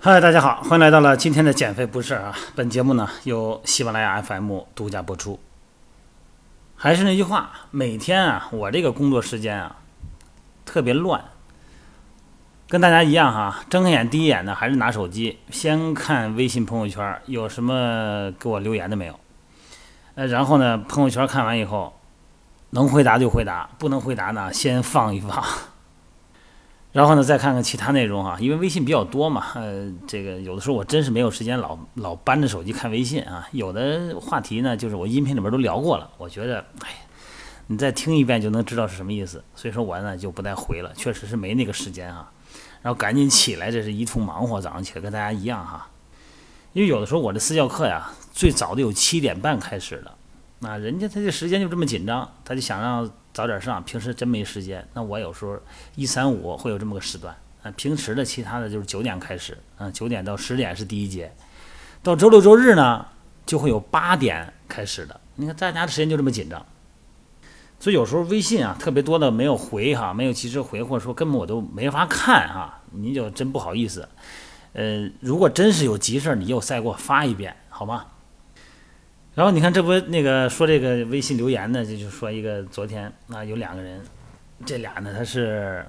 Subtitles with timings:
[0.00, 2.34] 嗨，大家好，欢迎来到了今天的减肥不是啊。
[2.54, 5.40] 本节目呢由喜马拉雅 FM 独家播出。
[6.76, 9.76] 还是那句话，每天啊，我这个工作时间啊
[10.64, 11.24] 特别乱，
[12.68, 13.64] 跟大家一样哈。
[13.68, 19.18] 睁开眼第一眼呢，还是拿手机先看微信朋友圈有什么给我留言的没有。
[20.14, 21.97] 呃，然后呢，朋友圈看完以后，
[22.70, 25.44] 能回答就回答，不能回答呢先放一放。
[26.92, 33.46] 然后呢，再看看其他内容哈，因为微信比较多嘛，呃，这个有的时候我真是没有时间老老搬着手机看微信啊。
[33.52, 36.88] 有的话题呢，就是我音频里边都聊过了，我觉得，哎，
[37.66, 42.32] 你再听一遍就能知道是什么意思，所以说我呢就不再回了，确实是没那个时间哈。
[42.80, 45.88] 然后赶紧起来，这是一通忙活，早上起来跟大家一样哈。
[46.72, 50.14] 因为有的时候我的私教课呀，最早的有七点半开始的，
[50.60, 53.10] 那人家他这时间就这么紧张，他就想让。
[53.30, 54.84] 早点上，平时真没时间。
[54.94, 55.56] 那我有时候
[55.94, 57.70] 一三五会有这么个时段啊。
[57.76, 61.32] 平时的其他的就是九点开始，嗯，九点到十点是第一节，
[62.02, 63.06] 到周六周日呢
[63.46, 65.20] 就会有八点开始的。
[65.36, 66.66] 你看大家的时间就这么紧张，
[67.78, 74.08] 所以有时候微信啊特别多的没有回哈，没有及时回，或者说根本我都没法看哈，您就真不好意思。
[74.72, 78.06] 呃，如果真是有急事儿，你又再给我发一遍好吗？
[79.38, 84.00] 然后你看，这不那个说这个微信留言呢，就就说一个昨天啊，有两个人，
[84.66, 85.86] 这俩呢他是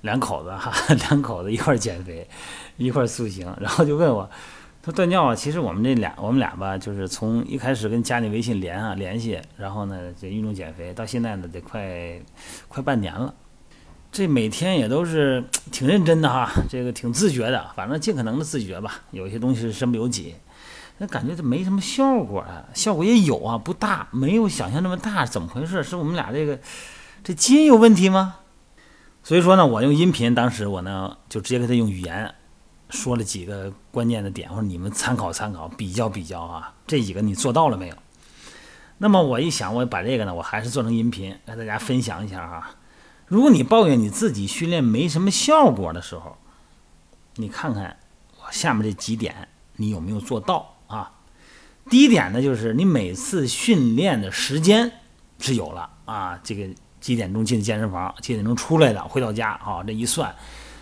[0.00, 0.72] 两口子哈，
[1.08, 2.26] 两口子一块减肥，
[2.76, 4.28] 一块塑形，然后就问我，
[4.82, 5.32] 他断尿啊。
[5.36, 12.20] 其实我们这俩，我们俩吧，就是从一开始跟加你微信连啊联系，然后呢这运动减肥，到现在呢得快
[12.66, 13.32] 快半年了，
[14.10, 20.34] 这每天也都是挺认真的哈，这个挺自觉的，反正尽可能的自觉吧，有些东西是身不由己。
[20.98, 25.82] 那感觉这没什么效果啊，效果也有啊，不大，没有想象那么大，怎么回事？
[25.82, 26.58] 是我们俩这个
[27.22, 28.36] 这基因有问题吗？
[29.22, 32.32] 所以说呢，我用音频，当时我呢就直接给他用语言
[32.90, 37.96] 说了几个关键的点，我说你们参考参考，比较比较啊，这几个你做到了没有？
[38.98, 42.70] 那么我一想，我把这个呢，我还是做成音频，跟大家分享一下哈。
[43.26, 46.36] 如果你抱怨你自己训练没什么效果的时候，
[47.34, 47.96] 你看看
[48.36, 50.73] 我下面这几点，你有没有做到？
[50.86, 51.12] 啊，
[51.90, 54.92] 第一点呢，就是你每次训练的时间
[55.38, 56.68] 是有了啊，这个
[57.00, 60.34] 几点钟进健身房，几点钟出来的，回到家啊，这一算，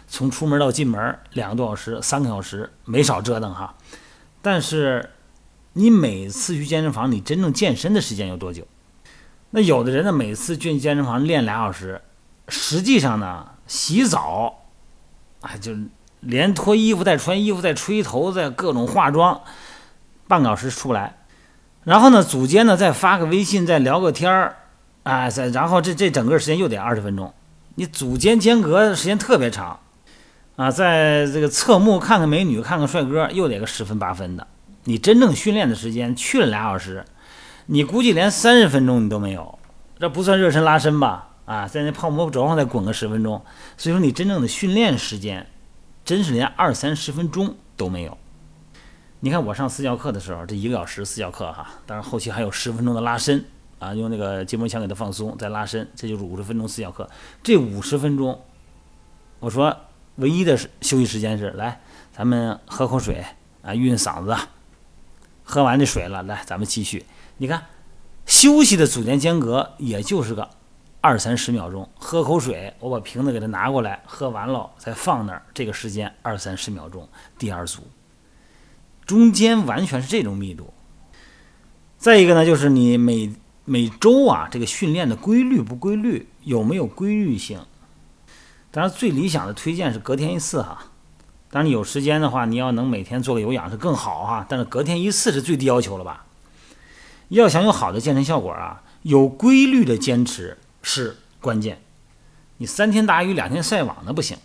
[0.06, 3.74] 从出门到进门两个多小时，三个小时没少折腾哈。
[4.40, 5.10] 但是
[5.72, 8.66] 你每次去健身房，你真正健身的时间有多久？
[9.50, 12.00] 那有的人呢，每次进健身房练俩小时，
[12.48, 14.62] 实际上呢，洗澡
[15.40, 15.72] 啊，就
[16.20, 19.40] 连脱衣服、再穿衣服、再吹头、再各种化妆。
[20.32, 21.14] 半个小时出不来，
[21.84, 24.56] 然后呢，组间呢再发个微信，再聊个天儿，
[25.02, 27.34] 啊，再然后这这整个时间又得二十分钟，
[27.74, 29.78] 你组间间隔时间特别长，
[30.56, 34.46] 啊，在这个侧目看看美女，看看帅哥，又得个十分八分的。
[34.84, 37.04] 你真正训练的时间去了俩小时，
[37.66, 39.58] 你估计连三十分钟你都没有，
[40.00, 41.28] 这不算热身拉伸吧？
[41.44, 43.44] 啊，在那泡沫轴上再滚个十分钟，
[43.76, 45.46] 所以说你真正的训练时间，
[46.06, 48.16] 真是连二三十分钟都没有。
[49.24, 53.44] 你看我上私教课的时候，这一个小时私教课哈，当然后期还有十分钟的拉伸
[53.78, 57.08] 啊，用那个筋膜枪给它放松再拉伸，这就是五十分钟私教课。
[57.40, 58.42] 这五十分钟，
[59.38, 59.76] 我说
[60.16, 61.80] 唯一的休息时间是来，
[62.12, 63.24] 咱们喝口水
[63.62, 64.36] 啊，运嗓子。
[65.44, 67.06] 喝完这水了，来咱们继续。
[67.36, 67.66] 你看
[68.26, 70.50] 休息的组间间隔也就是个
[71.00, 77.84] 二三十秒钟，喝口水，我把瓶子给它拿过来，喝完了再放那儿，这个时间二三十秒钟，第二组。
[79.04, 80.72] 中间完全是这种密度。
[81.98, 83.32] 再一个呢，就是你每
[83.64, 87.60] 每周啊，这个训练的规律不规律，有没有规律性？
[88.70, 90.86] 当然，最理想的推荐是隔天一次哈。
[91.50, 94.46] 当然，有时间的话，你要能每天做个有氧是更好哈。
[94.48, 96.24] 但是隔天一次是最低要求了吧？
[97.28, 101.82] 要想有好的健身效果啊，有规律的坚持是关键。
[102.56, 104.36] 你三天打鱼两天晒网那不行。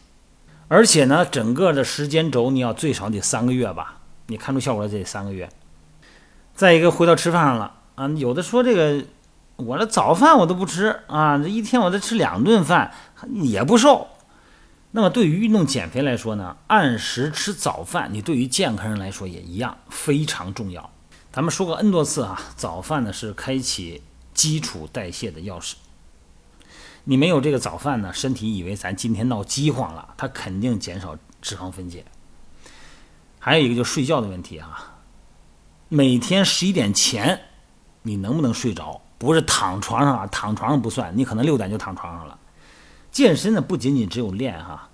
[0.68, 3.97] 而且呢，整个的时间轴你要最少得三个月吧。
[4.28, 5.50] 你看出效果来得三个月，
[6.54, 9.06] 再一个回到吃饭上了啊，有的说这个
[9.56, 12.94] 我的早饭我都不吃啊，这一天我得吃两顿饭
[13.34, 14.08] 也不瘦。
[14.92, 20.90] 那么对于运动减肥来说呢，按时吃早饭，你对于健康人来说也一样非常重要。
[21.32, 24.02] 咱们说过 N 多次啊，早饭呢是开启
[24.34, 25.74] 基础代谢的钥匙。
[27.04, 32.04] 你没有这个早饭呢，身体以为咱今天闹饥荒了，它肯定减少脂肪分解。
[33.40, 35.00] 还有一个就是睡觉的问题啊，
[35.90, 37.40] 每天十一点前，
[38.02, 39.02] 你能不能睡着？
[39.18, 42.38] 不是躺床上啊，躺床上不算，你可能六点就躺床上了。
[43.12, 44.90] 健身呢不仅仅只有练哈，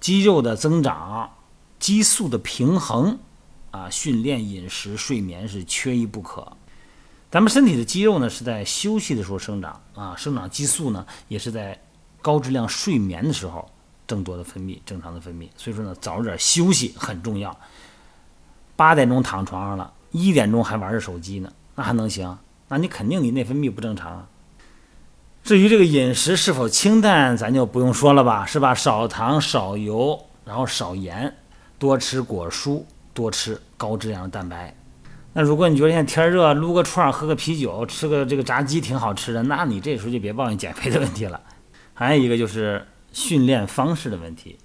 [0.00, 1.30] 肌肉的增长、
[1.78, 3.18] 激素的平衡
[3.70, 6.56] 啊，训练、饮食、睡眠是缺一不可。
[7.30, 11.80] 咱们身体的肌肉呢是在休息的时候生长啊，生长激素呢也是在
[12.22, 13.70] 高质量睡眠的时候
[14.06, 15.48] 更多的分泌、正常的分泌。
[15.56, 17.56] 所以说呢，早点休息很重要。
[18.76, 22.36] 八点钟躺床上了，一点钟还玩着手机呢，那还能行？
[22.68, 24.26] 那你肯定你内分泌不正常。
[25.42, 28.74] 至于这个饮食是否清淡，咱就不用说了吧，是吧？
[28.74, 31.36] 少糖、少油，然后少盐，
[31.78, 34.74] 多吃果蔬，多吃高质量的蛋白。
[35.34, 41.40] 那如果你觉得现在天热，撸个串、喝个啤酒、吃个这个炸鸡挺好吃的，那你这时候就别抱怨减肥的问题了。
[41.92, 44.58] 还有一个就是训练方式的问题。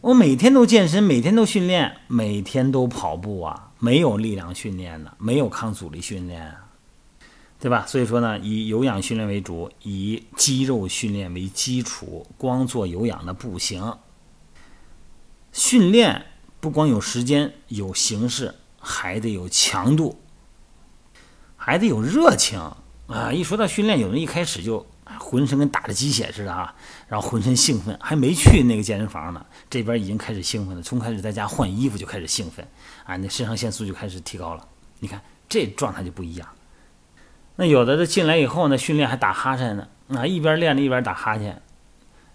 [0.00, 6.66] 我每天都健身，每天都训练，每天都跑步啊，没有力量训练呢，没有抗阻力训练啊。
[7.60, 7.86] 对吧？
[7.86, 13.98] 所以说呢，以有氧训练为主，以肌肉训练为基础，光做有氧的不行。
[15.52, 16.26] 训练
[16.58, 20.18] 不光有时间、有形式，还得有强度，
[21.54, 22.58] 还得有热情
[23.06, 23.30] 啊！
[23.32, 24.84] 一说到训练，有人一开始就
[25.18, 26.74] 浑身跟打了鸡血似的啊，
[27.08, 32.66] 然后浑身兴奋，还没去那个健身房呢，这边已经开始兴奋了，从开始在家换衣服就开始兴奋
[33.04, 34.66] 啊，那肾上腺素就开始提高了。
[35.00, 36.48] 你看这状态就不一样。
[37.56, 41.60] 那有的这进来以后呢，训练还打哈欠呢，啊，一边练着一边打哈欠，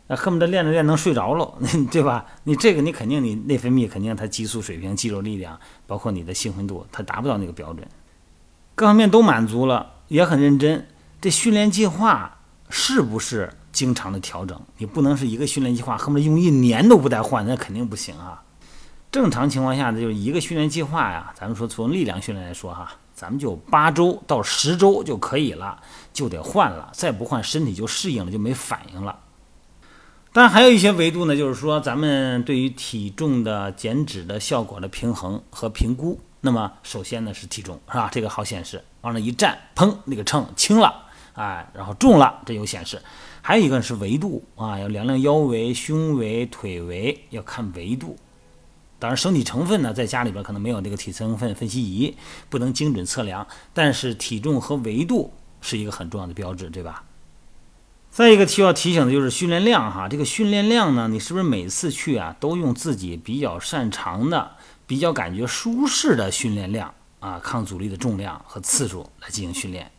[0.07, 1.57] 那恨不得练着练能睡着了，
[1.91, 2.25] 对吧？
[2.43, 7.87] 你这个你肯定你内分泌肯定它激素水平、肌肉力量，包括你的兴奋度，它达不到那个标准。
[8.75, 10.87] 各方面都满足了，也很认真。
[11.19, 12.36] 这训练计划
[12.69, 14.59] 是不是经常的调整？
[14.77, 18.43] 你不能是一个训练计划恨不得用一年都不带换，那肯定不行啊。
[19.11, 22.91] 正常情况下呢，就是一个训练计划呀，咱们说从力量训练来说哈。
[23.15, 25.81] 咱们就八周到十周就可以了，
[26.13, 29.17] 就得换了，再不换身体就适应了，就没反应了。
[30.31, 36.19] 当然还有一些维度呢，就是说咱们对于体重的减脂的效果的平衡和评估。
[36.41, 38.07] 那么首先呢是体重，是吧？
[38.11, 41.06] 这个好显示，往那一站，砰，那个秤轻了，
[41.37, 43.01] 哎，然后重了，这有显示。
[43.41, 48.17] 还有一个是维度啊，要量量腰围、胸围、腿围，要看维度。
[48.99, 52.17] 当然，身体成分呢，在家里边可能没有这个体成分分析仪，
[52.49, 53.45] 不能精准测量。
[53.71, 55.31] 但是体重和维度
[55.61, 57.03] 是一个很重要的标志，对吧？
[58.09, 64.53] 再一个需要提醒的就是训练量哈，这个训练量呢，你是不是每次去啊，都用自己比较擅长的、
[64.87, 69.91] 比较感觉舒适的训练量啊，抗阻力的重量和次数来进行训练？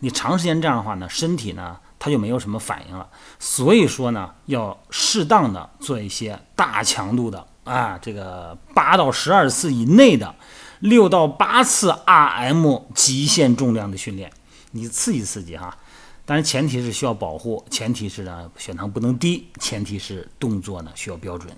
[0.00, 3.08] 你长时间这样的话呢，身体呢，它就没有什么反应了。
[3.38, 7.46] 所以说呢，要适当的做一些大强度的。
[7.64, 10.36] 啊，这个八到十二次以内的，
[10.78, 14.30] 六到八次 RM 极限重量的训练，
[14.70, 15.76] 你刺激刺激哈。
[16.24, 21.52] 当然前提是需要保护，前提是呢血糖不能低，前提是动作呢需要标准。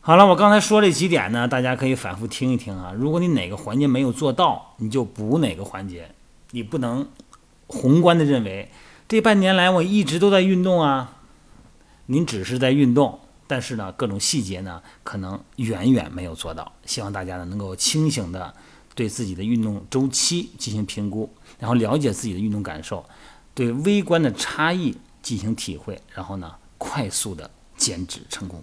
[0.00, 2.92] 好了，我刚才说这几点呢，大家可以反复听一听啊。
[2.96, 6.10] 如果你哪个环节没有做到，你就补哪个环节，
[6.52, 7.08] 你不能
[7.66, 8.70] 宏观的认为
[9.08, 11.18] 这半年来我一直都在运动啊，
[12.06, 13.20] 您只是在运动。
[13.46, 16.72] 但是呢，各种细节呢，可能远远没有做到。
[16.86, 18.54] 希望大家呢，能够清醒的
[18.94, 23.04] 对自己的运动周期进行评估，然后了解自己的运动感受，
[23.52, 28.62] 对微观的差异进行体会，然后呢，快速的减脂成功。